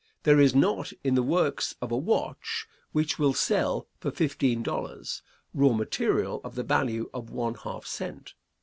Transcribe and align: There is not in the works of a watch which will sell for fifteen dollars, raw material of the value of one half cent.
There 0.23 0.39
is 0.39 0.55
not 0.55 0.91
in 1.03 1.13
the 1.13 1.21
works 1.21 1.75
of 1.79 1.91
a 1.91 1.95
watch 1.95 2.65
which 2.91 3.19
will 3.19 3.35
sell 3.35 3.87
for 3.99 4.09
fifteen 4.09 4.63
dollars, 4.63 5.21
raw 5.53 5.73
material 5.73 6.41
of 6.43 6.55
the 6.55 6.63
value 6.63 7.11
of 7.13 7.29
one 7.29 7.53
half 7.53 7.85
cent. 7.85 8.33